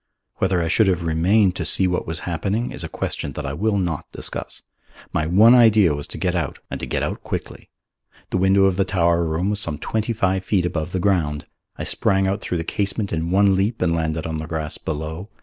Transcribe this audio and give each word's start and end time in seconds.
Whether 0.37 0.63
I 0.63 0.67
should 0.67 0.87
have 0.87 1.03
remained 1.03 1.55
to 1.57 1.63
see 1.63 1.85
what 1.85 2.07
was 2.07 2.21
happening 2.21 2.71
is 2.71 2.83
a 2.83 2.89
question 2.89 3.33
that 3.33 3.45
I 3.45 3.53
will 3.53 3.77
not 3.77 4.11
discuss. 4.11 4.63
My 5.13 5.27
one 5.27 5.53
idea 5.53 5.93
was 5.93 6.07
to 6.07 6.17
get 6.17 6.33
out, 6.33 6.57
and 6.71 6.79
to 6.79 6.87
get 6.87 7.03
out 7.03 7.21
quickly. 7.21 7.69
The 8.31 8.39
window 8.39 8.65
of 8.65 8.77
the 8.77 8.83
tower 8.83 9.23
room 9.27 9.51
was 9.51 9.59
some 9.59 9.77
twenty 9.77 10.11
five 10.13 10.43
feet 10.43 10.65
above 10.65 10.91
the 10.91 10.99
ground. 10.99 11.45
I 11.77 11.83
sprang 11.83 12.25
out 12.27 12.41
through 12.41 12.57
the 12.57 12.63
casement 12.63 13.13
in 13.13 13.29
one 13.29 13.53
leap 13.53 13.79
and 13.79 13.93
landed 13.93 14.25
on 14.25 14.37
the 14.37 14.47
grass 14.47 14.79
below. 14.79 15.29